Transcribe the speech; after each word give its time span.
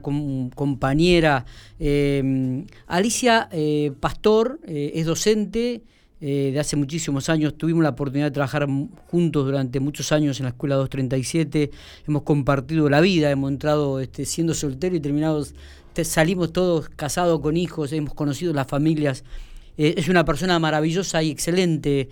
compañera. 0.00 1.44
Eh, 1.78 2.64
Alicia 2.86 3.48
eh, 3.52 3.92
Pastor 4.00 4.60
eh, 4.66 4.92
es 4.94 5.06
docente 5.06 5.82
de 6.20 6.56
hace 6.60 6.76
muchísimos 6.76 7.28
años. 7.28 7.58
Tuvimos 7.58 7.82
la 7.82 7.88
oportunidad 7.88 8.26
de 8.26 8.30
trabajar 8.30 8.68
juntos 9.08 9.44
durante 9.44 9.80
muchos 9.80 10.12
años 10.12 10.38
en 10.38 10.44
la 10.44 10.50
Escuela 10.50 10.76
237. 10.76 11.72
Hemos 12.06 12.22
compartido 12.22 12.88
la 12.88 13.00
vida, 13.00 13.28
hemos 13.28 13.50
entrado 13.50 13.98
este, 13.98 14.24
siendo 14.24 14.54
solteros 14.54 14.98
y 14.98 15.00
terminados, 15.00 15.52
salimos 16.04 16.52
todos 16.52 16.88
casados 16.90 17.40
con 17.40 17.56
hijos, 17.56 17.92
hemos 17.92 18.14
conocido 18.14 18.52
las 18.52 18.68
familias. 18.68 19.24
es 19.76 20.08
una 20.08 20.24
persona 20.24 20.60
maravillosa 20.60 21.24
y 21.24 21.30
excelente 21.32 22.08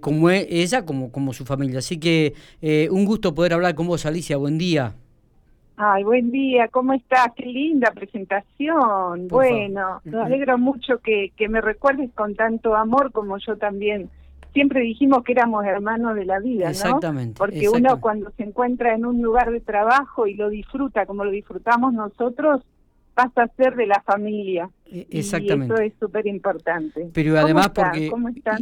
como 0.00 0.30
e, 0.30 0.46
ella, 0.48 0.86
como, 0.86 1.12
como 1.12 1.34
su 1.34 1.44
familia. 1.44 1.80
Así 1.80 1.98
que 1.98 2.32
un 2.90 3.04
gusto 3.04 3.34
poder 3.34 3.52
hablar 3.52 3.74
con 3.74 3.86
vos, 3.86 4.06
Alicia. 4.06 4.38
Buen 4.38 4.56
día. 4.56 4.94
Ay, 5.76 6.04
buen 6.04 6.30
día, 6.30 6.68
¿cómo 6.68 6.92
estás? 6.92 7.28
Qué 7.34 7.46
linda 7.46 7.90
presentación. 7.90 9.26
bueno, 9.28 10.00
me 10.04 10.22
alegro 10.22 10.56
mucho 10.56 10.98
que, 10.98 11.32
que 11.36 11.48
me 11.48 11.60
recuerdes 11.60 12.12
con 12.14 12.36
tanto 12.36 12.76
amor 12.76 13.10
como 13.10 13.38
yo 13.38 13.56
también. 13.56 14.08
Siempre 14.52 14.82
dijimos 14.82 15.24
que 15.24 15.32
éramos 15.32 15.64
hermanos 15.64 16.14
de 16.14 16.26
la 16.26 16.38
vida, 16.38 16.66
¿no? 16.66 16.70
Exactamente. 16.70 17.38
Porque 17.38 17.68
uno 17.68 18.00
cuando 18.00 18.30
se 18.36 18.44
encuentra 18.44 18.94
en 18.94 19.04
un 19.04 19.20
lugar 19.20 19.50
de 19.50 19.60
trabajo 19.60 20.28
y 20.28 20.34
lo 20.34 20.48
disfruta 20.48 21.06
como 21.06 21.24
lo 21.24 21.32
disfrutamos 21.32 21.92
nosotros, 21.92 22.62
pasa 23.14 23.44
a 23.44 23.48
ser 23.56 23.76
de 23.76 23.86
la 23.86 24.02
familia. 24.02 24.68
Exactamente. 25.10 25.74
Y 25.74 25.76
eso 25.76 25.84
es 25.84 25.92
súper 25.98 26.26
importante. 26.26 27.08
Pero 27.12 27.38
además 27.38 27.70
porque 27.70 28.10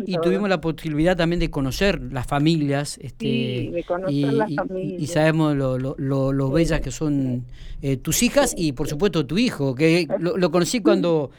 y, 0.07 0.17
tuvimos 0.19 0.49
la 0.49 0.61
posibilidad 0.61 1.17
también 1.17 1.41
de 1.41 1.51
conocer 1.51 2.01
las 2.13 2.27
familias, 2.27 2.99
este, 2.99 3.27
sí, 3.27 3.71
de 3.73 3.85
conocer 3.85 4.15
y, 4.15 4.23
las 4.25 4.55
familias. 4.55 5.03
Y, 5.03 5.07
sabemos 5.07 5.57
lo, 5.57 5.79
lo, 5.79 6.33
lo, 6.33 6.51
bellas 6.51 6.81
que 6.81 6.91
son 6.91 7.45
eh, 7.83 7.97
tus 7.97 8.23
hijas 8.23 8.55
y 8.57 8.73
por 8.73 8.89
supuesto 8.89 9.27
tu 9.27 9.39
hijo, 9.39 9.75
que 9.75 10.07
lo, 10.19 10.51
conocí 10.51 10.81
cuando 10.81 11.31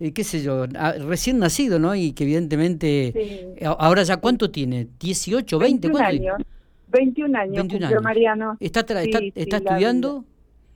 eh, 0.00 0.12
qué 0.12 0.24
sé 0.24 0.42
yo, 0.42 0.66
recién 1.06 1.38
nacido, 1.38 1.78
¿no? 1.78 1.94
Y 1.94 2.12
que 2.12 2.24
evidentemente 2.24 3.56
ahora 3.62 4.02
ya 4.02 4.18
cuánto 4.18 4.50
tiene? 4.50 4.86
18, 5.00 5.58
20, 5.58 5.88
21 5.88 6.06
años. 6.06 6.42
21 6.90 7.38
años, 7.38 7.54
21 7.54 7.86
años. 7.86 8.02
Mariano. 8.02 8.56
¿Está, 8.60 8.80
está, 8.80 9.02
está 9.02 9.56
estudiando? 9.58 10.24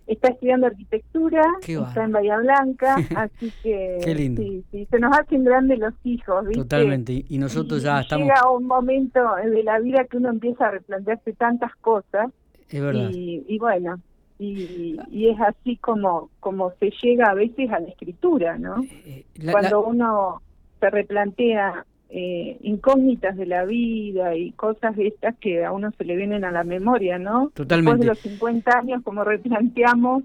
Está 0.07 0.29
estudiando 0.29 0.67
arquitectura, 0.67 1.43
está 1.61 2.05
en 2.05 2.13
Bahía 2.13 2.39
Blanca, 2.39 2.97
así 3.17 3.53
que 3.63 3.99
Sí, 4.03 4.65
sí, 4.71 4.87
se 4.91 4.99
nos 4.99 5.17
hacen 5.17 5.45
grandes 5.45 5.79
los 5.79 5.95
hijos, 6.05 6.47
¿viste? 6.47 6.63
Totalmente, 6.63 7.25
y 7.29 7.39
nosotros 7.39 7.83
ya 7.83 8.01
estamos... 8.01 8.27
Llega 8.27 8.51
un 8.51 8.67
momento 8.67 9.21
de 9.37 9.63
la 9.63 9.79
vida 9.79 10.05
que 10.05 10.17
uno 10.17 10.31
empieza 10.31 10.67
a 10.67 10.71
replantearse 10.73 11.33
tantas 11.35 11.75
cosas, 11.77 12.31
es 12.69 12.81
verdad. 12.81 13.11
Y, 13.13 13.59
bueno, 13.59 14.01
y, 14.39 14.99
y, 15.11 15.29
es 15.29 15.41
así 15.41 15.77
como, 15.77 16.31
como 16.41 16.73
se 16.81 16.91
llega 17.03 17.27
a 17.27 17.35
veces 17.35 17.71
a 17.71 17.81
la 17.81 17.89
escritura, 17.89 18.59
¿no? 18.59 18.83
Eh, 18.83 19.25
eh, 19.35 19.53
Cuando 19.53 19.85
uno 19.85 20.43
se 20.81 20.91
replantea 20.91 21.87
eh, 22.15 22.59
incógnitas 22.61 23.39
de 23.39 23.47
la 23.47 23.65
vida 23.65 24.37
y 24.37 24.53
cosas 24.53 24.95
de 24.97 25.07
estas 25.07 25.35
que 25.39 25.65
a 25.65 25.73
uno 25.73 25.91
se 25.97 26.05
le 26.05 26.15
vienen 26.15 26.45
a 26.45 26.51
la 26.51 26.63
memoria, 26.63 27.19
¿no? 27.19 27.51
Totalmente. 27.55 28.05
Después 28.05 28.23
de 28.23 28.29
los 28.29 28.39
50 28.39 28.79
años, 28.79 29.03
como 29.03 29.25
replanteamos 29.25 30.23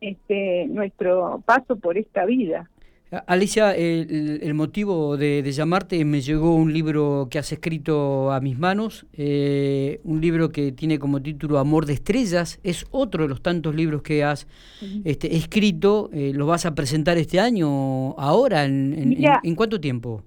este, 0.00 0.66
nuestro 0.66 1.40
paso 1.46 1.76
por 1.76 1.96
esta 1.96 2.24
vida. 2.24 2.68
Alicia, 3.26 3.76
el, 3.76 4.54
motivo 4.54 5.16
de, 5.16 5.42
llamarte 5.52 6.04
me 6.04 6.22
llegó 6.22 6.56
un 6.56 6.72
libro 6.72 7.28
que 7.30 7.38
has 7.38 7.52
escrito 7.52 8.32
a 8.32 8.40
mis 8.40 8.58
manos, 8.58 9.06
eh, 9.12 10.00
un 10.02 10.20
libro 10.20 10.50
que 10.50 10.72
tiene 10.72 10.98
como 10.98 11.20
título 11.20 11.58
Amor 11.58 11.86
de 11.86 11.92
Estrellas, 11.92 12.58
es 12.64 12.86
otro 12.90 13.24
de 13.24 13.28
los 13.28 13.42
tantos 13.42 13.74
libros 13.76 14.02
que 14.02 14.24
has 14.24 14.48
este, 15.04 15.36
escrito, 15.36 16.10
eh, 16.12 16.32
¿lo 16.34 16.46
vas 16.46 16.64
a 16.64 16.74
presentar 16.74 17.18
este 17.18 17.38
año, 17.38 18.18
ahora, 18.18 18.64
en, 18.64 19.16
en 19.42 19.54
cuánto 19.54 19.78
tiempo? 19.78 20.24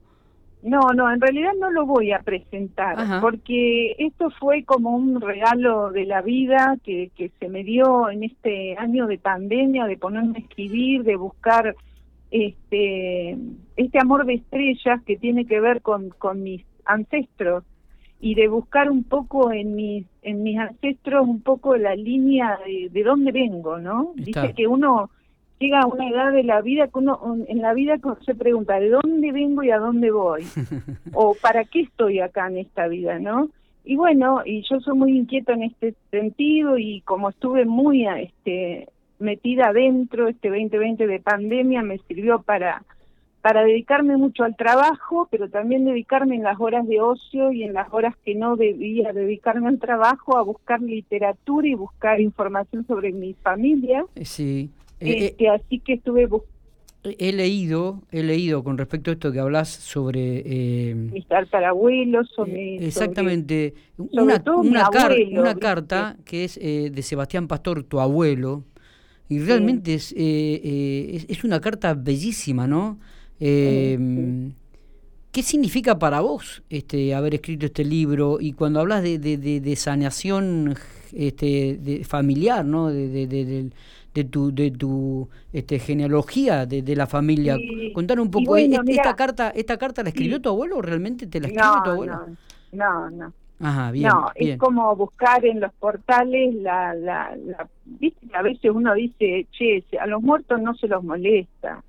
No, 0.65 0.93
no, 0.95 1.13
en 1.13 1.21
realidad 1.21 1.51
no 1.59 1.69
lo 1.69 1.85
voy 1.85 2.11
a 2.11 2.19
presentar, 2.19 3.21
porque 3.21 3.95
esto 3.99 4.31
fue 4.31 4.63
como 4.63 4.95
un 4.95 5.21
regalo 5.21 5.91
de 5.91 6.05
la 6.05 6.23
vida 6.23 6.75
que, 6.83 7.11
que 7.15 7.29
se 7.39 7.49
me 7.49 7.63
dio 7.63 8.09
en 8.09 8.23
este 8.23 8.75
año 8.75 9.05
de 9.05 9.19
pandemia, 9.19 9.85
de 9.85 9.95
ponerme 9.95 10.39
a 10.39 10.41
escribir, 10.41 11.03
de 11.03 11.17
buscar 11.17 11.75
este, 12.31 13.37
este 13.75 13.99
amor 13.99 14.25
de 14.25 14.33
estrellas 14.33 15.03
que 15.05 15.17
tiene 15.17 15.45
que 15.45 15.59
ver 15.59 15.83
con, 15.83 16.09
con 16.09 16.41
mis 16.41 16.65
ancestros 16.83 17.63
y 18.19 18.33
de 18.33 18.47
buscar 18.47 18.89
un 18.89 19.03
poco 19.03 19.51
en 19.51 19.75
mis, 19.75 20.07
en 20.23 20.41
mis 20.41 20.57
ancestros 20.57 21.27
un 21.27 21.41
poco 21.41 21.75
la 21.77 21.95
línea 21.95 22.57
de, 22.65 22.89
de 22.89 23.03
dónde 23.03 23.31
vengo, 23.31 23.77
¿no? 23.77 24.13
Dice 24.15 24.53
que 24.55 24.65
uno 24.65 25.11
llega 25.59 25.81
a 25.81 25.87
una 25.87 26.09
edad 26.09 26.31
de 26.31 26.43
la 26.43 26.61
vida 26.61 26.87
que 26.87 26.99
uno 26.99 27.37
en 27.47 27.61
la 27.61 27.73
vida 27.73 27.97
se 28.25 28.35
pregunta 28.35 28.79
de 28.79 28.89
dónde 28.89 29.31
vengo 29.31 29.63
y 29.63 29.71
a 29.71 29.79
dónde 29.79 30.11
voy 30.11 30.45
o 31.13 31.35
para 31.41 31.63
qué 31.63 31.81
estoy 31.81 32.19
acá 32.19 32.47
en 32.47 32.57
esta 32.57 32.87
vida 32.87 33.19
no 33.19 33.49
y 33.83 33.95
bueno 33.95 34.41
y 34.45 34.63
yo 34.69 34.79
soy 34.79 34.97
muy 34.97 35.17
inquieta 35.17 35.53
en 35.53 35.63
este 35.63 35.95
sentido 36.11 36.77
y 36.77 37.01
como 37.01 37.29
estuve 37.29 37.65
muy 37.65 38.05
este 38.07 38.89
metida 39.19 39.67
adentro 39.67 40.27
este 40.27 40.49
2020 40.49 41.07
de 41.07 41.19
pandemia 41.19 41.81
me 41.83 41.99
sirvió 41.99 42.41
para 42.41 42.83
para 43.45 43.63
dedicarme 43.63 44.17
mucho 44.17 44.43
al 44.43 44.55
trabajo, 44.55 45.27
pero 45.29 45.51
también 45.51 45.85
dedicarme 45.85 46.33
en 46.35 46.41
las 46.41 46.59
horas 46.59 46.87
de 46.87 46.99
ocio 46.99 47.51
y 47.51 47.61
en 47.61 47.73
las 47.73 47.93
horas 47.93 48.15
que 48.25 48.33
no 48.33 48.55
debía 48.55 49.13
dedicarme 49.13 49.67
al 49.67 49.77
trabajo 49.77 50.35
a 50.35 50.41
buscar 50.41 50.81
literatura 50.81 51.67
y 51.67 51.75
buscar 51.75 52.19
información 52.19 52.87
sobre 52.87 53.11
mi 53.11 53.35
familia. 53.35 54.03
Sí. 54.23 54.71
Eh, 54.99 55.27
este, 55.27 55.49
así 55.49 55.79
que 55.79 55.93
estuve 55.93 56.27
He 57.19 57.33
leído, 57.33 58.01
he 58.11 58.23
leído 58.23 58.63
con 58.63 58.77
respecto 58.77 59.11
a 59.11 59.13
esto 59.13 59.31
que 59.31 59.39
hablas 59.39 59.69
sobre... 59.69 60.41
Eh, 60.45 60.95
mis 60.95 61.27
tatarabuelos, 61.27 62.29
sobre, 62.35 62.85
Exactamente, 62.85 63.73
una, 63.97 64.43
una, 64.47 65.55
carta 65.55 66.17
que 66.25 66.45
es 66.45 66.57
eh, 66.57 66.89
de 66.91 67.01
Sebastián 67.03 67.47
Pastor, 67.47 67.83
tu 67.83 67.99
abuelo, 67.99 68.63
y 69.29 69.39
realmente 69.39 69.95
es, 69.95 70.13
eh, 70.17 71.25
es, 71.27 71.43
una 71.43 71.61
carta 71.61 71.93
bellísima, 71.93 72.67
¿no? 72.67 72.99
¿Qué 73.39 74.53
significa 75.43 75.99
para 75.99 76.21
vos 76.21 76.63
este, 76.69 77.13
haber 77.13 77.35
escrito 77.35 77.65
este 77.65 77.83
libro? 77.83 78.37
Y 78.39 78.53
cuando 78.53 78.79
hablas 78.79 79.03
de, 79.03 79.19
de, 79.19 79.37
de, 79.37 79.75
sanación 79.75 80.75
este, 81.13 81.77
de 81.77 82.05
familiar, 82.05 82.63
¿no? 82.63 82.87
de, 82.87 83.69
de 84.15 84.23
tu, 84.23 84.55
de 84.55 84.71
tu 84.71 85.29
este, 85.51 85.77
genealogía 85.77 86.65
de, 86.65 86.95
la 86.95 87.05
familia. 87.05 87.57
Contar 87.93 88.19
un 88.19 88.31
poco, 88.31 88.55
esta, 88.55 89.15
carta 89.15 89.49
esta 89.49 89.77
carta 89.77 90.03
la 90.03 90.09
escribió 90.09 90.41
tu 90.41 90.49
abuelo 90.49 90.77
o 90.77 90.81
realmente 90.81 91.27
te 91.27 91.41
la 91.41 91.47
escribió 91.47 91.83
tu 91.83 91.89
abuelo? 91.91 92.25
No, 92.71 93.09
no. 93.11 93.33
Ajá, 93.59 93.91
bien, 93.91 94.09
no, 94.09 94.31
es 94.35 94.57
como 94.57 94.93
buscar 94.97 95.45
en 95.45 95.61
los 95.61 95.71
portales 95.75 96.55
la, 96.55 96.93
la, 96.93 97.37
la, 97.37 97.69
viste 97.85 98.27
a 98.33 98.41
veces 98.41 98.69
uno 98.69 98.93
dice, 98.93 99.47
che, 99.51 99.81
a 99.97 100.07
los 100.07 100.21
muertos 100.21 100.61
no 100.61 100.75
se 100.75 100.89
los 100.89 101.03
molesta. 101.03 101.81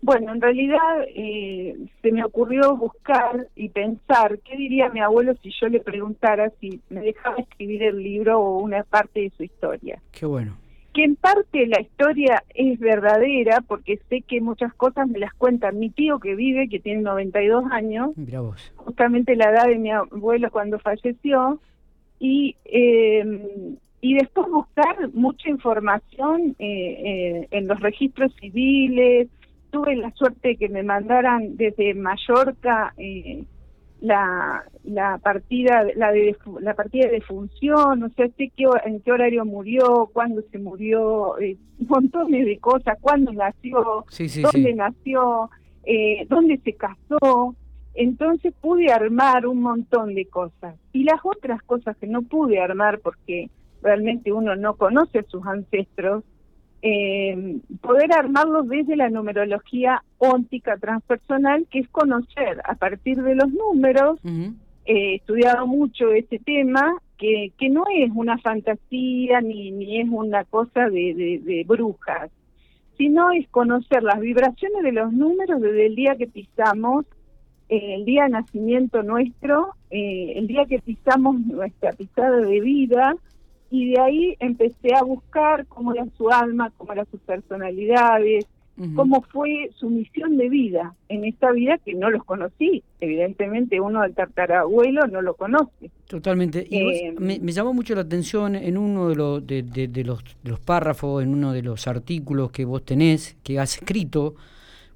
Bueno, 0.00 0.32
en 0.32 0.40
realidad 0.40 1.02
eh, 1.14 1.76
se 2.00 2.12
me 2.12 2.24
ocurrió 2.24 2.76
buscar 2.76 3.48
y 3.54 3.68
pensar 3.70 4.38
qué 4.40 4.56
diría 4.56 4.88
mi 4.90 5.00
abuelo 5.00 5.34
si 5.42 5.50
yo 5.60 5.68
le 5.68 5.80
preguntara 5.80 6.50
si 6.60 6.80
me 6.88 7.00
dejaba 7.00 7.36
escribir 7.36 7.82
el 7.82 8.02
libro 8.02 8.40
o 8.40 8.58
una 8.58 8.82
parte 8.84 9.20
de 9.20 9.32
su 9.36 9.44
historia. 9.44 10.00
Qué 10.10 10.24
bueno 10.24 10.63
que 10.94 11.04
en 11.04 11.16
parte 11.16 11.66
la 11.66 11.80
historia 11.80 12.44
es 12.54 12.78
verdadera, 12.78 13.60
porque 13.66 14.00
sé 14.08 14.22
que 14.22 14.40
muchas 14.40 14.72
cosas 14.74 15.08
me 15.08 15.18
las 15.18 15.34
cuenta 15.34 15.72
mi 15.72 15.90
tío 15.90 16.20
que 16.20 16.36
vive, 16.36 16.68
que 16.68 16.78
tiene 16.78 17.02
92 17.02 17.64
años, 17.72 18.10
justamente 18.76 19.34
la 19.34 19.50
edad 19.50 19.66
de 19.66 19.78
mi 19.78 19.90
abuelo 19.90 20.50
cuando 20.52 20.78
falleció, 20.78 21.60
y, 22.20 22.56
eh, 22.64 23.76
y 24.00 24.14
después 24.14 24.48
buscar 24.48 25.12
mucha 25.12 25.50
información 25.50 26.54
eh, 26.58 26.66
eh, 26.68 27.48
en 27.50 27.66
los 27.66 27.80
registros 27.80 28.32
civiles. 28.40 29.28
Tuve 29.70 29.96
la 29.96 30.12
suerte 30.12 30.48
de 30.50 30.56
que 30.56 30.68
me 30.68 30.84
mandaran 30.84 31.56
desde 31.56 31.92
Mallorca 31.94 32.94
eh, 32.96 33.44
la, 34.04 34.62
la 34.84 35.16
partida 35.16 35.82
la 35.96 36.12
de 36.12 36.36
la 36.60 36.74
partida 36.74 37.08
de 37.08 37.22
función, 37.22 38.00
no 38.00 38.10
sé 38.10 38.30
qué, 38.36 38.50
en 38.84 39.00
qué 39.00 39.12
horario 39.12 39.46
murió, 39.46 40.10
cuándo 40.12 40.42
se 40.52 40.58
murió, 40.58 41.38
eh, 41.38 41.56
montones 41.78 42.44
de 42.44 42.58
cosas, 42.58 42.98
cuándo 43.00 43.32
nació, 43.32 44.04
dónde 44.42 44.74
nació, 44.74 45.48
eh, 45.84 46.26
dónde 46.28 46.60
se 46.62 46.74
casó. 46.74 47.54
Entonces 47.94 48.52
pude 48.60 48.92
armar 48.92 49.46
un 49.46 49.62
montón 49.62 50.14
de 50.14 50.26
cosas. 50.26 50.76
Y 50.92 51.04
las 51.04 51.20
otras 51.22 51.62
cosas 51.62 51.96
que 51.96 52.06
no 52.06 52.20
pude 52.22 52.60
armar 52.60 52.98
porque 52.98 53.48
realmente 53.82 54.32
uno 54.32 54.54
no 54.54 54.74
conoce 54.74 55.20
a 55.20 55.22
sus 55.22 55.46
ancestros, 55.46 56.24
eh, 56.86 57.60
poder 57.80 58.12
armarlos 58.12 58.68
desde 58.68 58.94
la 58.94 59.08
numerología 59.08 60.04
óntica 60.18 60.76
transpersonal, 60.76 61.66
que 61.70 61.78
es 61.78 61.88
conocer 61.88 62.60
a 62.62 62.74
partir 62.74 63.22
de 63.22 63.34
los 63.34 63.50
números, 63.50 64.20
he 64.84 65.14
estudiado 65.14 65.66
mucho 65.66 66.12
este 66.12 66.38
tema 66.40 66.94
que, 67.16 67.52
que 67.56 67.70
no 67.70 67.84
es 67.90 68.10
una 68.14 68.36
fantasía 68.36 69.40
ni, 69.40 69.70
ni 69.70 70.02
es 70.02 70.08
una 70.10 70.44
cosa 70.44 70.90
de, 70.90 71.40
de, 71.42 71.64
brujas, 71.66 72.30
sino 72.98 73.30
es 73.30 73.48
conocer 73.48 74.02
las 74.02 74.20
vibraciones 74.20 74.82
de 74.82 74.92
los 74.92 75.10
números 75.10 75.62
desde 75.62 75.86
el 75.86 75.94
día 75.94 76.16
que 76.16 76.26
pisamos, 76.26 77.06
eh, 77.70 77.94
el 77.94 78.04
día 78.04 78.24
de 78.24 78.28
nacimiento 78.28 79.02
nuestro, 79.02 79.70
eh, 79.88 80.34
el 80.36 80.48
día 80.48 80.66
que 80.66 80.80
pisamos 80.80 81.40
nuestra 81.40 81.92
pisada 81.92 82.42
de 82.42 82.60
vida, 82.60 83.16
y 83.74 83.90
de 83.90 84.00
ahí 84.00 84.36
empecé 84.38 84.94
a 84.94 85.02
buscar 85.02 85.66
cómo 85.66 85.92
era 85.92 86.06
su 86.16 86.30
alma, 86.30 86.72
cómo 86.76 86.92
eran 86.92 87.06
sus 87.10 87.18
personalidades, 87.22 88.46
cómo 88.94 89.22
fue 89.22 89.70
su 89.74 89.90
misión 89.90 90.36
de 90.36 90.48
vida 90.48 90.94
en 91.08 91.24
esta 91.24 91.50
vida 91.50 91.78
que 91.78 91.92
no 91.94 92.08
los 92.08 92.22
conocí. 92.22 92.84
Evidentemente 93.00 93.80
uno 93.80 94.02
del 94.02 94.14
tartarabuelo 94.14 95.08
no 95.08 95.22
lo 95.22 95.34
conoce. 95.34 95.90
Totalmente. 96.06 96.64
Y 96.70 96.78
eh, 96.78 97.14
me, 97.18 97.52
llamó 97.52 97.74
mucho 97.74 97.96
la 97.96 98.02
atención 98.02 98.54
en 98.54 98.78
uno 98.78 99.08
de, 99.08 99.16
los, 99.16 99.44
de, 99.44 99.62
de, 99.64 100.04
los, 100.04 100.22
los, 100.44 100.60
párrafos, 100.60 101.24
en 101.24 101.30
uno 101.30 101.52
de 101.52 101.62
los 101.62 101.88
artículos 101.88 102.52
que 102.52 102.64
vos 102.64 102.84
tenés, 102.84 103.36
que 103.42 103.58
has 103.58 103.74
escrito, 103.74 104.36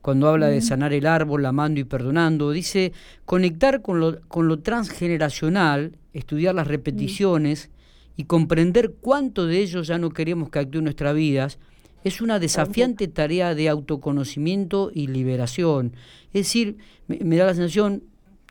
cuando 0.02 0.28
habla 0.28 0.46
de 0.46 0.60
sanar 0.60 0.92
el 0.92 1.04
árbol, 1.04 1.44
amando 1.46 1.80
y 1.80 1.84
perdonando, 1.84 2.52
dice 2.52 2.92
conectar 3.24 3.82
con 3.82 3.98
lo, 3.98 4.20
con 4.28 4.46
lo 4.46 4.60
transgeneracional, 4.60 5.96
estudiar 6.12 6.54
las 6.54 6.68
repeticiones 6.68 7.72
y 8.18 8.24
comprender 8.24 8.94
cuánto 9.00 9.46
de 9.46 9.60
ellos 9.60 9.86
ya 9.86 9.96
no 9.96 10.10
queremos 10.10 10.50
que 10.50 10.58
actúe 10.58 10.78
en 10.78 10.84
nuestras 10.84 11.14
vidas 11.14 11.60
es 12.02 12.20
una 12.20 12.40
desafiante 12.40 13.06
tarea 13.06 13.54
de 13.54 13.68
autoconocimiento 13.68 14.90
y 14.92 15.06
liberación. 15.06 15.92
Es 16.26 16.46
decir, 16.46 16.78
me, 17.06 17.36
da 17.36 17.46
la 17.46 17.54
sensación, 17.54 18.02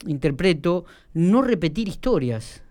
interpreto, 0.05 0.85
no 1.13 1.41
repetir 1.41 1.89
historias. 1.89 2.63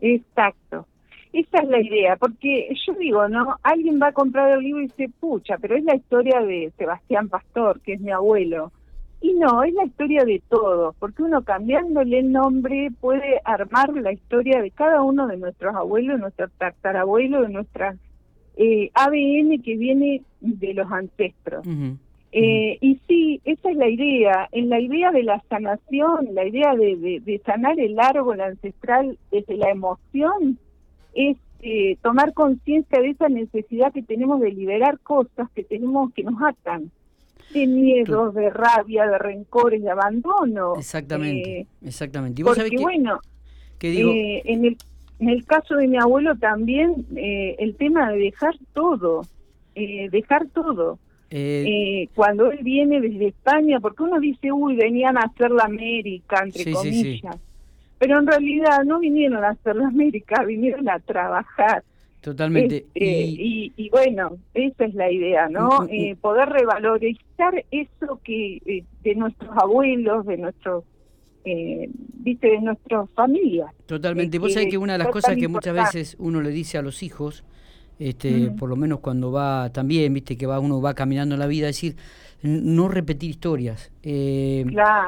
Exacto. 0.00 0.86
Esa 1.32 1.62
es 1.62 1.68
la 1.68 1.80
idea, 1.80 2.16
porque 2.16 2.68
yo 2.86 2.92
digo, 2.94 3.26
¿no? 3.26 3.56
Alguien 3.62 3.98
va 4.00 4.08
a 4.08 4.12
comprar 4.12 4.52
el 4.52 4.60
libro 4.60 4.82
y 4.82 4.88
dice, 4.88 5.08
pucha, 5.18 5.56
pero 5.56 5.76
es 5.76 5.84
la 5.84 5.96
historia 5.96 6.40
de 6.42 6.70
Sebastián 6.76 7.30
Pastor, 7.30 7.80
que 7.80 7.94
es 7.94 8.00
mi 8.02 8.10
abuelo. 8.10 8.70
Y 9.20 9.32
no, 9.34 9.62
es 9.62 9.72
la 9.74 9.84
historia 9.84 10.24
de 10.24 10.42
todos, 10.48 10.94
porque 10.98 11.22
uno 11.22 11.42
cambiándole 11.42 12.18
el 12.18 12.30
nombre 12.30 12.90
puede 13.00 13.40
armar 13.44 13.94
la 13.94 14.12
historia 14.12 14.60
de 14.60 14.70
cada 14.70 15.02
uno 15.02 15.26
de 15.26 15.38
nuestros 15.38 15.74
abuelos, 15.74 16.16
de 16.16 16.22
nuestros 16.22 16.50
tatarabuelos, 16.58 17.46
de 17.46 17.52
nuestras 17.52 17.96
eh, 18.56 18.90
ABN 18.94 19.62
que 19.62 19.76
viene 19.76 20.22
de 20.40 20.74
los 20.74 20.90
ancestros. 20.92 21.66
Eh, 22.32 22.78
y 22.80 23.00
sí, 23.06 23.40
esa 23.44 23.70
es 23.70 23.76
la 23.76 23.88
idea. 23.88 24.48
En 24.52 24.68
la 24.68 24.80
idea 24.80 25.10
de 25.10 25.22
la 25.22 25.42
sanación, 25.48 26.34
la 26.34 26.46
idea 26.46 26.74
de, 26.74 27.20
de, 27.24 27.38
sanar 27.46 27.78
el 27.78 27.98
árbol 27.98 28.40
ancestral 28.40 29.16
desde 29.30 29.56
la 29.56 29.70
emoción, 29.70 30.58
es 31.14 31.36
eh, 31.60 31.96
tomar 32.02 32.34
conciencia 32.34 33.00
de 33.00 33.10
esa 33.10 33.28
necesidad 33.28 33.92
que 33.92 34.02
tenemos 34.02 34.40
de 34.40 34.50
liberar 34.50 34.98
cosas 34.98 35.48
que 35.54 35.64
tenemos 35.64 36.12
que 36.12 36.24
nos 36.24 36.42
atan 36.42 36.90
de 37.52 37.66
miedos, 37.66 38.34
de 38.34 38.50
rabia, 38.50 39.06
de 39.06 39.18
rencores, 39.18 39.82
de 39.82 39.90
abandono. 39.90 40.74
Exactamente, 40.76 41.66
exactamente. 41.82 42.42
¿Y 42.42 42.44
porque 42.44 42.76
bueno, 42.78 43.20
en 43.80 44.64
el 44.64 44.76
en 45.18 45.28
el 45.28 45.44
caso 45.44 45.76
de 45.76 45.86
mi 45.86 45.96
abuelo 45.96 46.36
también 46.36 47.06
eh, 47.16 47.56
el 47.58 47.76
tema 47.76 48.10
de 48.10 48.18
dejar 48.18 48.56
todo, 48.72 49.22
eh, 49.74 50.08
dejar 50.10 50.48
todo. 50.48 50.98
Eh, 51.30 51.64
eh, 51.66 52.08
cuando 52.14 52.50
él 52.50 52.58
viene 52.62 53.00
desde 53.00 53.28
España, 53.28 53.80
porque 53.80 54.02
uno 54.02 54.20
dice, 54.20 54.52
uy, 54.52 54.76
venían 54.76 55.16
a 55.16 55.22
hacer 55.22 55.50
la 55.50 55.64
América, 55.64 56.42
entre 56.44 56.70
comillas. 56.72 57.36
Pero 57.98 58.18
en 58.18 58.26
realidad 58.26 58.84
no 58.84 58.98
vinieron 58.98 59.42
a 59.42 59.50
hacer 59.50 59.76
la 59.76 59.88
América, 59.88 60.44
vinieron 60.44 60.88
a 60.88 60.98
trabajar. 60.98 61.82
Totalmente. 62.24 62.86
Este, 62.94 63.04
y, 63.04 63.72
y, 63.76 63.90
bueno, 63.90 64.38
esa 64.54 64.86
es 64.86 64.94
la 64.94 65.12
idea, 65.12 65.50
¿no? 65.50 65.86
Eh, 65.90 66.16
poder 66.18 66.48
revalorizar 66.48 67.62
eso 67.70 68.18
que 68.24 68.82
de 69.02 69.14
nuestros 69.14 69.50
abuelos, 69.54 70.24
de 70.24 70.38
nuestros 70.38 70.84
eh, 71.44 71.90
viste, 71.92 72.48
de 72.48 72.60
nuestra 72.62 73.04
familia. 73.08 73.66
Totalmente. 73.84 74.38
Vos 74.38 74.54
sabés 74.54 74.70
que 74.70 74.78
una 74.78 74.94
de 74.94 75.00
las 75.00 75.08
cosas 75.08 75.36
que 75.36 75.48
muchas 75.48 75.74
veces 75.74 76.16
uno 76.18 76.40
le 76.40 76.48
dice 76.48 76.78
a 76.78 76.82
los 76.82 77.02
hijos, 77.02 77.44
este, 77.98 78.50
por 78.50 78.68
lo 78.68 78.76
menos 78.76 79.00
cuando 79.00 79.30
va 79.30 79.70
también, 79.72 80.12
viste, 80.14 80.36
que 80.36 80.46
va 80.46 80.58
uno 80.60 80.80
va 80.80 80.94
caminando 80.94 81.34
en 81.34 81.38
la 81.38 81.46
vida, 81.46 81.68
es 81.68 81.76
decir, 81.76 81.96
no 82.44 82.88
repetir 82.88 83.30
historias. 83.30 83.90
Eh, 84.02 84.66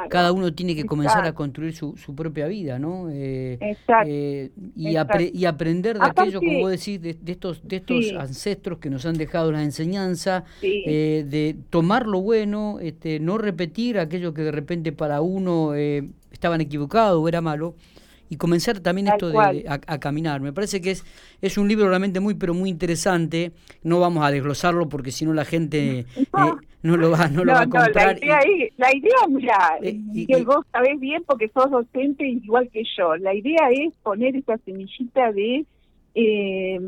cada 0.08 0.32
uno 0.32 0.54
tiene 0.54 0.74
que 0.74 0.84
comenzar 0.84 1.26
a 1.26 1.34
construir 1.34 1.74
su, 1.74 1.94
su 1.98 2.14
propia 2.14 2.46
vida, 2.46 2.78
¿no? 2.78 3.10
Eh, 3.10 3.58
eh 4.06 4.50
y, 4.74 4.92
y, 4.92 5.44
aprender 5.44 5.98
de 5.98 6.06
aquello, 6.06 6.40
como 6.40 6.60
vos 6.60 6.70
decís, 6.70 7.00
de, 7.02 7.18
estos, 7.26 7.60
de 7.68 7.76
estos 7.76 8.12
ancestros 8.18 8.78
que 8.78 8.88
nos 8.88 9.04
han 9.04 9.18
dejado 9.18 9.52
la 9.52 9.62
enseñanza, 9.62 10.44
eh, 10.62 11.26
de 11.28 11.56
tomar 11.68 12.06
lo 12.06 12.22
bueno, 12.22 12.78
este, 12.80 13.20
no 13.20 13.36
repetir 13.36 13.98
aquello 13.98 14.32
que 14.32 14.40
de 14.40 14.52
repente 14.52 14.92
para 14.92 15.20
uno 15.20 15.74
estaban 15.74 16.62
equivocados 16.62 17.22
o 17.22 17.28
era 17.28 17.42
malo 17.42 17.74
y 18.28 18.36
comenzar 18.36 18.80
también 18.80 19.08
esto 19.08 19.28
de, 19.28 19.64
a, 19.68 19.98
caminar. 19.98 20.40
Me 20.40 20.52
parece 20.52 20.80
que 20.80 20.90
es, 20.92 21.04
es 21.40 21.58
un 21.58 21.68
libro 21.68 21.88
realmente 21.88 22.20
muy, 22.20 22.34
pero 22.34 22.54
muy 22.54 22.70
interesante. 22.70 23.52
No 23.82 24.00
vamos 24.00 24.24
a 24.24 24.30
desglosarlo 24.30 24.88
porque 24.88 25.12
si 25.12 25.24
no 25.24 25.32
la 25.32 25.44
gente 25.44 26.06
no, 26.32 26.94
eh, 26.94 26.96
lo 26.96 27.10
va, 27.10 27.28
no, 27.28 27.44
lo 27.44 27.52
va 27.52 27.62
a 27.62 27.68
comprar. 27.68 28.18
la, 28.22 28.94
idea, 28.94 29.16
mira, 29.28 29.78
eh, 29.82 30.44
vos 30.44 30.64
sabés 30.72 30.98
bien 30.98 31.22
porque 31.26 31.48
sos 31.48 31.70
docente 31.70 32.26
igual 32.26 32.68
que 32.72 32.82
yo. 32.96 33.16
La 33.16 33.34
idea 33.34 33.70
es 33.70 33.94
poner 34.02 34.36
esa 34.36 34.56
semillita 34.58 35.32
de... 35.32 35.64
Eh, 36.14 36.80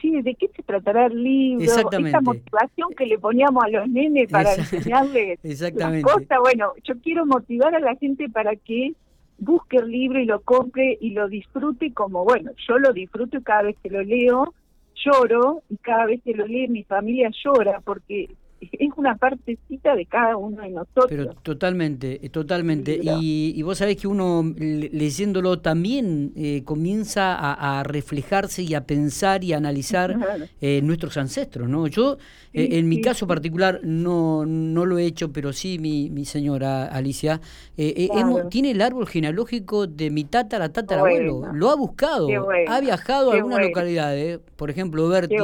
sí, 0.00 0.20
¿de 0.20 0.34
qué 0.34 0.48
se 0.54 0.62
tratará 0.62 1.06
el 1.06 1.22
libro? 1.22 1.64
Esa 1.64 2.20
motivación 2.20 2.88
que 2.96 3.06
le 3.06 3.18
poníamos 3.18 3.64
a 3.64 3.68
los 3.68 3.88
nenes 3.88 4.30
para 4.30 4.54
enseñarles 4.54 5.38
las 5.74 6.02
cosas. 6.02 6.38
Bueno, 6.40 6.72
yo 6.84 6.94
quiero 7.00 7.24
motivar 7.24 7.74
a 7.74 7.80
la 7.80 7.96
gente 7.96 8.28
para 8.28 8.54
que 8.56 8.92
busque 9.42 9.78
el 9.78 9.90
libro 9.90 10.20
y 10.20 10.24
lo 10.24 10.40
compre 10.40 10.96
y 11.00 11.10
lo 11.10 11.28
disfrute 11.28 11.92
como, 11.92 12.24
bueno, 12.24 12.52
yo 12.68 12.78
lo 12.78 12.92
disfruto 12.92 13.38
y 13.38 13.42
cada 13.42 13.62
vez 13.62 13.76
que 13.82 13.90
lo 13.90 14.00
leo 14.02 14.54
lloro 14.94 15.62
y 15.68 15.78
cada 15.78 16.06
vez 16.06 16.22
que 16.22 16.32
lo 16.32 16.46
lee 16.46 16.68
mi 16.68 16.84
familia 16.84 17.28
llora 17.42 17.80
porque 17.80 18.30
es 18.72 18.90
una 18.96 19.16
partecita 19.16 19.94
de 19.96 20.06
cada 20.06 20.36
uno 20.36 20.62
de 20.62 20.70
nosotros. 20.70 21.06
Pero 21.08 21.34
totalmente, 21.42 22.24
eh, 22.24 22.28
totalmente. 22.28 23.00
Y, 23.02 23.60
vos 23.62 23.78
sabés 23.78 23.96
que 23.96 24.08
uno 24.08 24.44
leyéndolo 24.56 25.60
también 25.60 26.32
eh, 26.36 26.62
comienza 26.64 27.36
a, 27.38 27.82
reflejarse 27.82 28.62
y 28.62 28.74
a 28.74 28.86
pensar 28.86 29.44
y 29.44 29.52
a 29.52 29.56
analizar 29.56 30.16
eh, 30.60 30.80
nuestros 30.82 31.16
ancestros, 31.16 31.68
¿no? 31.68 31.86
Yo, 31.86 32.16
en 32.52 32.88
mi 32.88 33.00
caso 33.00 33.26
particular, 33.26 33.80
no, 33.82 34.44
no 34.46 34.84
lo 34.84 34.98
he 34.98 35.06
hecho, 35.06 35.32
pero 35.32 35.52
sí 35.52 35.78
mi, 35.78 36.10
mi 36.10 36.24
señora 36.24 36.84
Alicia, 36.86 37.40
tiene 38.50 38.70
el 38.72 38.82
árbol 38.82 39.06
genealógico 39.06 39.86
de 39.86 40.10
mi 40.10 40.24
tatara, 40.24 40.72
tatarabuelo. 40.72 41.52
Lo 41.52 41.70
ha 41.70 41.76
buscado, 41.76 42.28
ha 42.68 42.80
viajado 42.80 43.32
a 43.32 43.34
algunas 43.34 43.60
localidades, 43.60 44.40
por 44.56 44.70
ejemplo, 44.70 45.08
Bertis, 45.08 45.40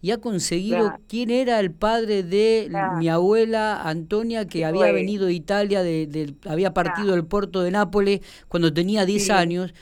y 0.00 0.10
ha 0.10 0.18
conseguido 0.18 0.94
quién 1.08 1.30
era 1.30 1.60
el 1.60 1.70
padre 1.72 2.22
de 2.22 2.53
mi 2.98 3.08
abuela 3.08 3.82
Antonia, 3.82 4.46
que 4.46 4.64
había 4.64 4.92
venido 4.92 5.26
de 5.26 5.34
Italia, 5.34 5.82
de, 5.82 6.34
había 6.46 6.74
partido 6.74 7.12
del 7.12 7.24
puerto 7.24 7.62
de 7.62 7.70
Nápoles 7.70 8.20
cuando 8.48 8.72
tenía 8.72 9.04
10 9.04 9.30
años. 9.30 9.74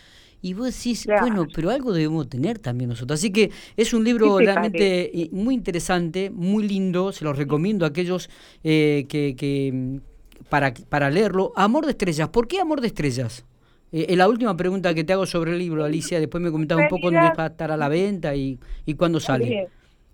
Y 0.45 0.55
vos 0.55 0.77
decís, 0.77 1.07
bueno, 1.21 1.47
pero 1.55 1.71
algo 1.71 1.93
debemos 1.93 2.29
tener 2.29 2.59
también 2.59 2.91
nosotros. 2.91 3.21
Así 3.21 3.31
que 3.31 3.51
es 3.77 3.95
un 3.95 4.03
libro 4.03 4.39
realmente 4.39 5.17
eh, 5.21 5.29
muy 5.31 5.55
interesante, 5.55 6.31
muy 6.31 6.67
lindo, 6.67 7.13
se 7.13 7.25
lo 7.25 7.33
recomiendo 7.33 7.85
a 7.85 7.89
aquellos 7.89 8.29
eh, 8.65 9.07
que, 9.09 9.37
que 9.37 10.01
para, 10.49 10.75
para 10.89 11.11
leerlo. 11.11 11.53
Amor 11.55 11.85
de 11.85 11.93
Estrellas, 11.93 12.29
¿por 12.29 12.49
qué 12.49 12.61
Amor 12.61 12.81
de 12.81 12.89
Estrellas? 12.89 13.45
Eh, 13.93 14.17
la 14.17 14.29
última 14.29 14.57
pregunta 14.57 14.95
que 14.95 15.05
te 15.05 15.13
hago 15.13 15.27
sobre 15.27 15.53
el 15.53 15.59
libro, 15.59 15.85
Alicia, 15.85 16.19
después 16.19 16.43
me 16.43 16.51
comentás 16.51 16.79
un 16.79 16.89
poco 16.89 17.13
dónde 17.13 17.21
va 17.21 17.45
a 17.45 17.47
estar 17.47 17.71
a 17.71 17.77
la 17.77 17.89
venta 17.89 18.35
y, 18.35 18.59
y 18.85 18.95
cuándo 18.95 19.21
sale 19.21 19.69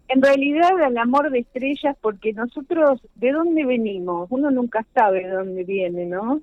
en 0.08 0.22
realidad 0.22 0.70
el 0.86 0.96
amor 0.98 1.30
de 1.30 1.40
estrellas, 1.40 1.96
porque 2.00 2.32
nosotros, 2.32 3.00
¿de 3.14 3.32
dónde 3.32 3.64
venimos? 3.64 4.26
Uno 4.30 4.50
nunca 4.50 4.84
sabe 4.94 5.24
de 5.24 5.30
dónde 5.30 5.64
viene, 5.64 6.06
¿no? 6.06 6.40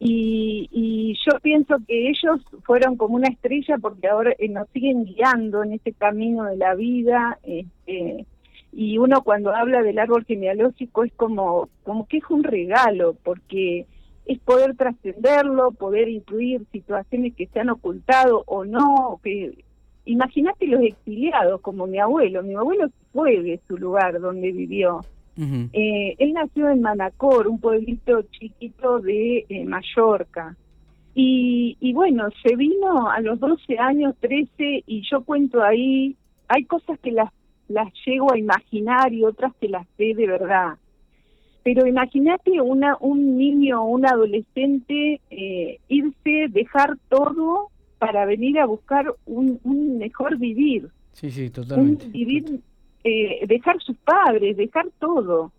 Y, 0.00 0.68
y 0.72 1.14
yo 1.24 1.38
pienso 1.40 1.76
que 1.86 2.08
ellos 2.08 2.40
fueron 2.64 2.96
como 2.96 3.14
una 3.14 3.28
estrella 3.28 3.78
porque 3.78 4.08
ahora 4.08 4.34
eh, 4.38 4.48
nos 4.48 4.68
siguen 4.70 5.04
guiando 5.04 5.62
en 5.62 5.74
este 5.74 5.92
camino 5.92 6.44
de 6.44 6.56
la 6.56 6.74
vida. 6.74 7.38
Este, 7.44 8.26
y 8.72 8.98
uno 8.98 9.22
cuando 9.22 9.54
habla 9.54 9.82
del 9.82 10.00
árbol 10.00 10.24
genealógico 10.24 11.04
es 11.04 11.12
como, 11.12 11.68
como 11.84 12.08
que 12.08 12.18
es 12.18 12.24
un 12.28 12.42
regalo, 12.42 13.14
porque 13.22 13.86
es 14.26 14.38
poder 14.40 14.76
trascenderlo, 14.76 15.70
poder 15.70 16.08
incluir 16.08 16.66
situaciones 16.72 17.34
que 17.34 17.46
se 17.46 17.60
han 17.60 17.70
ocultado 17.70 18.42
o 18.46 18.64
no, 18.64 19.20
que 19.22 19.64
Imagínate 20.06 20.66
los 20.66 20.82
exiliados, 20.82 21.60
como 21.60 21.86
mi 21.86 21.98
abuelo. 21.98 22.42
Mi 22.42 22.54
abuelo 22.54 22.88
fue 23.12 23.40
de 23.42 23.60
su 23.66 23.78
lugar 23.78 24.20
donde 24.20 24.52
vivió. 24.52 25.00
eh, 25.72 26.14
él 26.18 26.32
nació 26.32 26.68
en 26.70 26.80
Manacor, 26.80 27.48
un 27.48 27.58
pueblito 27.58 28.22
chiquito 28.22 29.00
de 29.00 29.46
eh, 29.48 29.64
Mallorca. 29.64 30.56
Y, 31.14 31.76
y 31.80 31.92
bueno, 31.92 32.28
se 32.42 32.56
vino 32.56 33.08
a 33.08 33.20
los 33.20 33.38
12 33.38 33.78
años, 33.78 34.14
13, 34.20 34.84
y 34.86 35.02
yo 35.08 35.22
cuento 35.22 35.62
ahí, 35.62 36.16
hay 36.48 36.64
cosas 36.64 36.98
que 37.00 37.12
las, 37.12 37.30
las 37.68 37.92
llego 38.04 38.32
a 38.32 38.38
imaginar 38.38 39.12
y 39.12 39.24
otras 39.24 39.54
que 39.60 39.68
las 39.68 39.86
ve 39.96 40.14
de 40.14 40.26
verdad. 40.26 40.74
Pero 41.62 41.86
imagínate 41.86 42.60
una, 42.60 42.96
un 43.00 43.38
niño 43.38 43.82
o 43.82 43.86
un 43.86 44.06
adolescente 44.06 45.20
eh, 45.30 45.78
irse, 45.88 46.48
dejar 46.50 46.98
todo 47.08 47.70
para 48.04 48.26
venir 48.26 48.58
a 48.58 48.66
buscar 48.66 49.14
un, 49.24 49.58
un 49.64 49.98
mejor 49.98 50.36
vivir. 50.36 50.90
Sí, 51.12 51.30
sí, 51.30 51.48
totalmente. 51.48 52.06
vivir, 52.08 52.60
eh, 53.02 53.46
dejar 53.46 53.80
sus 53.80 53.96
padres, 53.96 54.56
dejar 54.58 54.88
todo, 54.98 55.52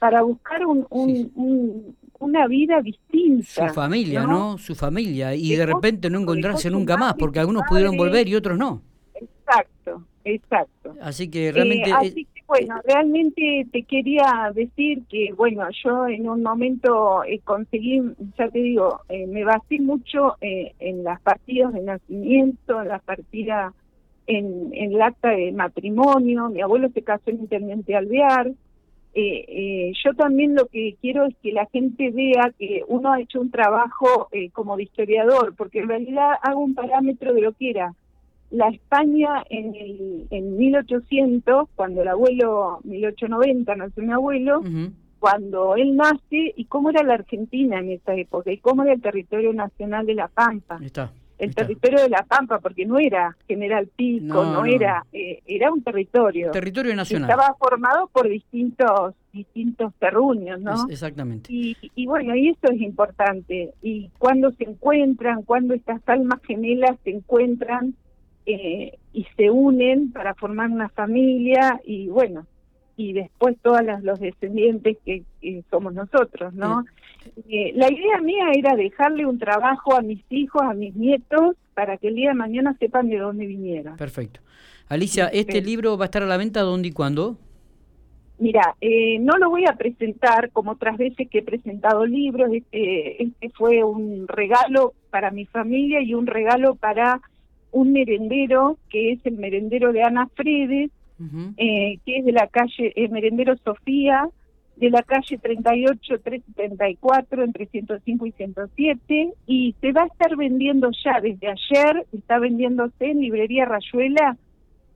para 0.00 0.22
buscar 0.22 0.66
un, 0.66 0.84
un, 0.90 1.96
una 2.18 2.48
vida 2.48 2.80
distinta. 2.80 3.68
Su 3.68 3.74
familia, 3.74 4.26
¿no? 4.26 4.58
Su 4.58 4.74
familia. 4.74 5.34
Y 5.36 5.54
de 5.54 5.64
repente 5.64 6.10
no 6.10 6.18
encontrarse 6.18 6.70
nunca 6.70 6.96
más, 6.96 7.14
porque 7.14 7.38
algunos 7.38 7.62
pudieron 7.68 7.96
volver 7.96 8.26
y 8.26 8.34
otros 8.34 8.58
no. 8.58 8.82
Exacto, 9.14 10.04
exacto. 10.24 10.96
Así 11.00 11.30
que 11.30 11.52
realmente... 11.52 11.88
Eh, 11.88 11.94
así 11.96 12.26
bueno, 12.46 12.80
realmente 12.84 13.66
te 13.72 13.82
quería 13.84 14.50
decir 14.54 15.02
que, 15.08 15.32
bueno, 15.36 15.64
yo 15.84 16.06
en 16.06 16.28
un 16.28 16.42
momento 16.42 17.24
eh, 17.24 17.40
conseguí, 17.44 18.02
ya 18.38 18.48
te 18.48 18.58
digo, 18.58 19.00
eh, 19.08 19.26
me 19.26 19.44
basé 19.44 19.80
mucho 19.80 20.36
en 20.40 21.04
las 21.04 21.20
partidas 21.20 21.72
de 21.72 21.82
nacimiento, 21.82 22.82
en 22.82 22.88
las 22.88 23.02
partidas 23.02 23.72
en, 24.26 24.72
el 24.74 25.00
acta 25.00 25.30
de 25.30 25.52
matrimonio, 25.52 26.48
mi 26.48 26.60
abuelo 26.60 26.88
se 26.90 27.02
casó 27.02 27.30
en 27.30 27.40
Intendente 27.40 27.96
Alvear, 27.96 28.52
eh, 29.14 29.44
eh, 29.46 29.92
yo 30.02 30.14
también 30.14 30.54
lo 30.54 30.66
que 30.68 30.96
quiero 31.00 31.26
es 31.26 31.36
que 31.42 31.52
la 31.52 31.66
gente 31.66 32.10
vea 32.10 32.50
que 32.58 32.82
uno 32.88 33.12
ha 33.12 33.20
hecho 33.20 33.40
un 33.40 33.50
trabajo 33.50 34.28
eh, 34.32 34.50
como 34.50 34.76
de 34.76 34.84
historiador, 34.84 35.54
porque 35.54 35.80
en 35.80 35.88
realidad 35.88 36.30
hago 36.42 36.60
un 36.60 36.74
parámetro 36.74 37.34
de 37.34 37.42
lo 37.42 37.52
que 37.52 37.70
era 37.70 37.94
la 38.52 38.68
España 38.68 39.42
en, 39.48 39.74
el, 39.74 40.26
en 40.30 40.56
1800, 40.58 41.68
cuando 41.74 42.02
el 42.02 42.08
abuelo, 42.08 42.80
1890 42.84 43.74
nació 43.76 44.02
mi 44.02 44.12
abuelo, 44.12 44.62
cuando 45.18 45.74
él 45.74 45.96
nace, 45.96 46.52
y 46.54 46.66
cómo 46.66 46.90
era 46.90 47.02
la 47.02 47.14
Argentina 47.14 47.78
en 47.78 47.92
esa 47.92 48.14
época, 48.14 48.52
y 48.52 48.58
cómo 48.58 48.82
era 48.82 48.92
el 48.92 49.00
territorio 49.00 49.52
nacional 49.52 50.04
de 50.06 50.14
La 50.14 50.28
Pampa. 50.28 50.78
Está 50.82 51.12
el 51.38 51.54
territorio 51.54 52.02
de 52.02 52.08
La 52.08 52.22
Pampa, 52.22 52.60
porque 52.60 52.86
no 52.86 53.00
era 53.00 53.36
General 53.48 53.88
Pico, 53.96 54.44
no, 54.44 54.64
era, 54.64 55.04
eh, 55.12 55.40
era 55.46 55.72
un 55.72 55.82
territorio. 55.82 56.52
Territorio 56.52 56.94
nacional. 56.94 57.30
Estaba 57.30 57.56
formado 57.58 58.08
por 58.12 58.28
distintos 58.28 59.14
distintos 59.32 59.94
terruños, 59.94 60.60
¿no? 60.60 60.86
exactamente. 60.90 61.50
Y, 61.50 61.74
y, 61.94 62.06
bueno, 62.06 62.36
y 62.36 62.50
eso 62.50 62.70
es 62.70 62.80
importante. 62.82 63.72
Y 63.80 64.10
cuando 64.18 64.52
se 64.52 64.64
encuentran, 64.64 65.42
cuando 65.42 65.72
estas 65.72 66.06
almas 66.06 66.40
gemelas 66.42 66.98
se 67.02 67.10
encuentran 67.10 67.94
eh, 68.46 68.98
y 69.12 69.26
se 69.36 69.50
unen 69.50 70.12
para 70.12 70.34
formar 70.34 70.70
una 70.70 70.88
familia, 70.88 71.80
y 71.84 72.08
bueno, 72.08 72.46
y 72.96 73.12
después 73.12 73.56
todos 73.62 73.80
los 74.02 74.20
descendientes 74.20 74.98
que, 75.04 75.24
somos 75.70 75.94
nosotros, 75.94 76.52
¿no? 76.54 76.84
Eh, 77.48 77.72
la 77.74 77.90
idea 77.90 78.20
mía 78.20 78.46
era 78.54 78.76
dejarle 78.76 79.26
un 79.26 79.38
trabajo 79.38 79.96
a 79.96 80.02
mis 80.02 80.22
hijos, 80.30 80.62
a 80.62 80.74
mis 80.74 80.94
nietos, 80.94 81.56
para 81.74 81.96
que 81.96 82.08
el 82.08 82.16
día 82.16 82.30
de 82.30 82.34
mañana 82.34 82.76
sepan 82.78 83.08
de 83.08 83.18
dónde 83.18 83.46
vinieron. 83.46 83.96
Perfecto. 83.96 84.40
Alicia, 84.88 85.28
¿este 85.28 85.62
libro 85.62 85.96
va 85.96 86.04
a 86.04 86.06
estar 86.06 86.22
a 86.22 86.26
la 86.26 86.36
venta 86.36 86.60
dónde 86.60 86.88
y 86.88 86.92
cuándo? 86.92 87.38
Mira, 88.38 88.74
eh, 88.80 89.18
no 89.20 89.38
lo 89.38 89.50
voy 89.50 89.66
a 89.66 89.74
presentar 89.74 90.50
como 90.50 90.72
otras 90.72 90.98
veces 90.98 91.28
que 91.30 91.38
he 91.38 91.42
presentado 91.42 92.04
libros. 92.04 92.50
Este, 92.52 93.22
este 93.22 93.50
fue 93.50 93.84
un 93.84 94.26
regalo 94.26 94.94
para 95.10 95.30
mi 95.30 95.46
familia 95.46 96.02
y 96.02 96.14
un 96.14 96.26
regalo 96.26 96.74
para 96.74 97.20
un 97.72 97.92
merendero, 97.92 98.78
que 98.90 99.12
es 99.12 99.20
el 99.24 99.36
merendero 99.38 99.92
de 99.92 100.02
Ana 100.02 100.28
Fredes, 100.34 100.90
eh, 101.56 101.98
que 102.04 102.18
es 102.18 102.24
de 102.24 102.32
la 102.32 102.48
calle 102.48 102.92
eh, 102.96 103.08
Merendero 103.08 103.56
Sofía, 103.58 104.28
de 104.76 104.90
la 104.90 105.02
calle 105.02 105.38
38 105.38 106.20
374 106.20 107.44
entre 107.44 107.66
105 107.66 108.26
y 108.26 108.32
107 108.32 109.32
y 109.46 109.74
se 109.80 109.92
va 109.92 110.02
a 110.02 110.06
estar 110.06 110.36
vendiendo 110.36 110.90
ya 111.04 111.20
desde 111.20 111.48
ayer, 111.48 112.06
está 112.12 112.38
vendiéndose 112.38 113.10
en 113.10 113.20
librería 113.20 113.66
Rayuela 113.66 114.36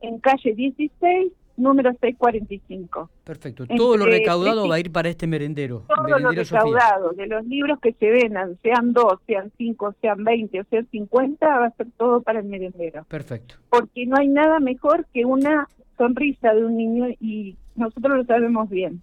en 0.01 0.19
calle 0.19 0.55
16 0.55 1.33
número 1.57 1.91
645. 1.93 3.11
Perfecto. 3.25 3.67
Todo 3.67 3.97
lo 3.97 4.07
recaudado 4.07 4.69
va 4.69 4.77
a 4.77 4.81
ir 4.81 4.93
para 4.93 5.09
este 5.09 5.27
merendero. 5.27 5.85
Todo 5.89 6.19
lo 6.19 6.31
recaudado 6.31 7.11
de 7.13 7.27
los 7.27 7.45
libros 7.47 7.79
que 7.81 7.93
se 7.93 8.11
vendan, 8.11 8.59
sean 8.63 8.93
dos, 8.93 9.19
sean 9.27 9.51
cinco, 9.57 9.95
sean 10.01 10.25
20 10.25 10.61
o 10.61 10.65
sean 10.71 10.87
50, 10.91 11.47
va 11.47 11.67
a 11.67 11.71
ser 11.73 11.89
todo 11.97 12.23
para 12.23 12.41
el 12.41 12.47
merendero. 12.47 13.05
Perfecto. 13.09 13.57
Porque 13.71 14.07
no 14.07 14.17
hay 14.17 14.29
nada 14.29 14.61
mejor 14.61 15.07
que 15.13 15.25
una 15.25 15.69
sonrisa 15.97 16.55
de 16.55 16.65
un 16.65 16.77
niño 16.77 17.09
y 17.21 17.57
nosotros 17.75 18.19
lo 18.19 18.25
sabemos 18.25 18.69
bien. 18.69 19.03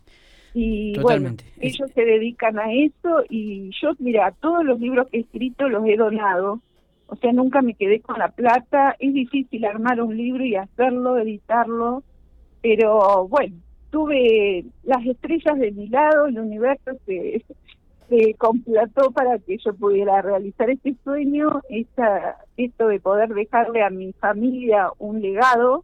Y 0.54 0.98
bueno, 1.00 1.36
ellos 1.60 1.92
se 1.96 2.06
dedican 2.06 2.60
a 2.60 2.72
eso 2.72 3.24
y 3.30 3.72
yo, 3.82 3.92
mira, 3.98 4.32
todos 4.40 4.64
los 4.64 4.80
libros 4.80 5.08
que 5.10 5.18
he 5.18 5.22
escrito 5.22 5.68
los 5.68 5.86
he 5.86 5.96
donado. 5.96 6.62
O 7.08 7.16
sea, 7.16 7.34
nunca 7.34 7.62
me 7.62 7.74
quedé 7.74 8.02
con 8.02 8.20
la 8.20 8.30
plata. 8.30 8.96
Es 9.00 9.14
difícil 9.14 9.66
armar 9.66 10.02
un 10.02 10.16
libro 10.16 10.46
y 10.46 10.56
hacerlo, 10.56 11.18
editarlo. 11.18 12.04
Pero 12.64 13.28
bueno, 13.28 13.56
tuve 13.92 14.66
las 14.84 15.06
estrellas 15.06 15.60
de 15.60 15.72
mi 15.72 15.88
lado, 15.90 16.26
el 16.26 16.40
universo 16.40 16.94
se, 17.06 17.46
se 18.10 18.34
completó 18.36 19.12
para 19.12 19.38
que 19.38 19.58
yo 19.64 19.74
pudiera 19.76 20.22
realizar 20.24 20.72
este 20.72 20.96
sueño, 21.04 21.62
esta, 21.70 22.38
esto 22.58 22.88
de 22.88 23.00
poder 23.00 23.30
dejarle 23.30 23.84
a 23.84 23.92
mi 23.92 24.14
familia 24.14 24.90
un 24.98 25.22
legado 25.22 25.84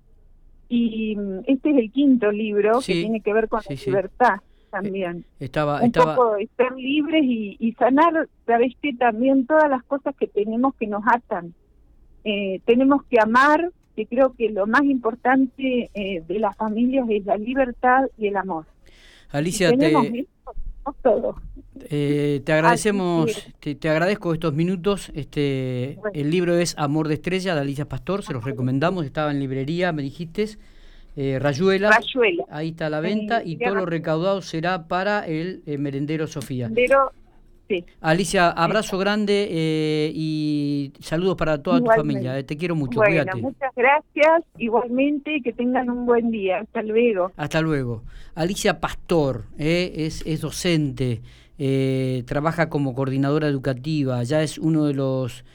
y 0.70 1.16
mm, 1.16 1.40
este 1.48 1.72
es 1.72 1.78
el 1.78 1.92
quinto 1.92 2.32
libro 2.32 2.80
que 2.80 2.94
tiene 2.94 3.22
que 3.22 3.34
ver 3.34 3.48
con 3.48 3.62
la 3.68 3.76
libertad 3.76 4.40
también. 4.72 5.26
Eh, 5.40 5.46
estaba, 5.46 5.82
un 5.82 5.92
poco 5.92 6.36
de 6.36 6.48
ser 6.56 6.72
libres 6.74 7.24
y, 7.24 7.76
sanar, 7.78 8.28
sabes 8.46 8.74
que 8.82 8.94
también 8.94 9.46
todas 9.46 9.70
las 9.70 9.84
cosas 9.84 10.16
que 10.16 10.28
tenemos 10.28 10.76
que 10.76 10.88
nos 10.88 11.04
atan. 11.08 11.54
Eh, 12.24 12.62
tenemos 12.66 13.04
que 13.06 13.20
amar, 13.20 13.72
que 14.00 14.15
creo 14.15 14.34
que 14.34 14.50
lo 14.50 14.65
más 14.65 14.84
importante 14.84 15.89
eh, 15.94 16.24
de 16.25 16.39
las 16.39 16.56
familias 16.56 17.06
es 17.10 17.25
la 17.25 17.36
libertad 17.36 18.06
y 18.18 18.27
el 18.27 18.38
amor. 18.38 18.65
Alicia, 19.29 19.75
te, 19.75 20.25
todo. 21.03 21.36
te 21.89 22.44
agradecemos, 22.48 23.48
te, 23.60 23.89
agradezco 23.89 24.34
estos 24.34 24.53
minutos. 24.53 25.12
Este, 25.13 25.98
El 26.13 26.32
libro 26.32 26.56
es 26.56 26.75
Amor 26.77 27.10
de 27.10 27.15
Estrella 27.15 27.56
de 27.56 27.62
Alicia 27.62 27.86
Pastor, 27.89 28.24
se 28.24 28.32
los 28.32 28.46
recomendamos, 28.46 29.06
estaba 29.06 29.32
en 29.32 29.39
librería, 29.39 29.91
me 29.91 30.01
dijiste. 30.01 30.48
Eh, 31.18 31.38
Rayuela, 31.38 32.00
ahí 32.50 32.70
está 32.70 32.89
la 32.89 33.01
venta 33.01 33.44
y 33.44 33.58
todo 33.58 33.75
lo 33.75 33.86
recaudado 33.86 34.41
será 34.41 34.88
para 34.88 35.27
el 35.27 35.62
eh, 35.65 35.77
merendero 35.77 36.27
Sofía. 36.27 36.70
Sí. 37.70 37.86
Alicia, 38.02 38.50
abrazo 38.50 38.98
grande 38.98 39.48
eh, 39.50 40.12
y 40.14 40.92
saludos 41.00 41.38
para 41.38 41.62
toda 41.62 41.80
tu 41.80 41.86
familia. 41.86 42.46
te 42.46 42.58
quiero 42.58 42.76
mucho, 42.76 43.00
bueno, 43.00 43.32
Muchas 43.38 43.74
gracias, 43.76 44.44
igualmente, 44.58 45.40
que 45.42 45.54
tengan 45.54 45.90
un 45.90 46.06
buen 46.06 46.32
día. 46.32 46.60
Hasta 46.60 46.82
luego. 46.82 47.32
Hasta 47.38 47.62
luego. 47.62 48.04
Alicia 48.36 48.82
Pastor 48.82 49.46
es, 49.58 50.24
es 50.26 50.42
docente, 50.42 51.22
trabaja 52.26 52.70
como 52.70 52.94
coordinadora 52.94 53.48
educativa, 53.48 54.22
ya 54.24 54.44
es 54.44 54.58
uno 54.58 54.86
de 54.86 54.94
los 54.96 55.46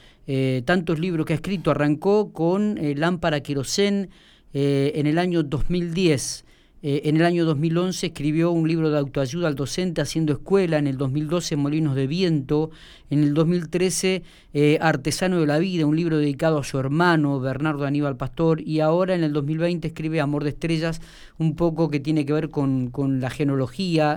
tantos 0.65 0.97
libros 0.99 1.27
que 1.27 1.33
ha 1.33 1.35
escrito. 1.35 1.69
Arrancó 1.69 2.33
con 2.33 2.79
Lámpara 2.95 3.41
Querosén 3.41 4.09
eh, 4.57 4.93
en 4.95 5.05
el 5.05 5.19
año 5.19 5.43
2010. 5.43 6.45
Eh, 6.87 7.09
en 7.09 7.15
el 7.15 7.25
año 7.25 7.45
2011 7.45 8.05
escribió 8.05 8.51
un 8.51 8.67
libro 8.67 8.91
de 8.91 8.99
autoayuda 8.99 9.47
al 9.47 9.55
docente 9.55 10.01
haciendo 10.01 10.33
escuela, 10.33 10.77
en 10.77 10.85
el 10.85 10.97
2012 10.97 11.55
Molinos 11.55 11.95
de 11.95 12.05
Viento, 12.05 12.69
en 13.09 13.23
el 13.23 13.33
2013 13.33 14.21
eh, 14.53 14.77
Artesano 14.79 15.39
de 15.39 15.47
la 15.47 15.57
Vida, 15.57 15.87
un 15.87 15.95
libro 15.95 16.19
dedicado 16.19 16.59
a 16.59 16.63
su 16.63 16.77
hermano 16.77 17.39
Bernardo 17.39 17.87
Aníbal 17.87 18.17
Pastor, 18.17 18.61
y 18.61 18.81
ahora 18.81 19.15
en 19.15 19.23
el 19.23 19.33
2020 19.33 19.87
escribe 19.87 20.21
Amor 20.21 20.43
de 20.43 20.51
Estrellas, 20.51 21.01
un 21.39 21.55
poco 21.55 21.89
que 21.89 21.99
tiene 21.99 22.23
que 22.23 22.33
ver 22.33 22.51
con, 22.51 22.91
con 22.91 23.19
la 23.19 23.31
genealogía 23.31 24.13